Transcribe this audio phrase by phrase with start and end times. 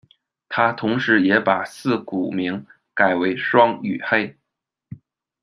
[0.49, 2.65] 他同时也把四股名
[2.95, 4.35] 改为双羽黑。